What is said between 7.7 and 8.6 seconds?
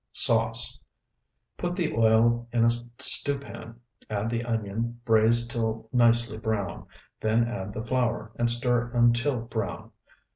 the flour, and